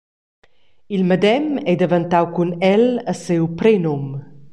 Il 0.95 1.01
medem 1.09 1.45
ei 1.69 1.77
daventau 1.81 2.25
cun 2.35 2.49
el 2.73 2.85
e 3.11 3.13
siu 3.23 3.45
prenum. 3.59 4.05